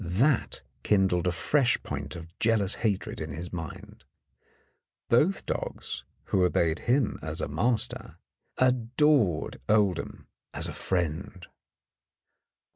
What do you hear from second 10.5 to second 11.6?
as a friend.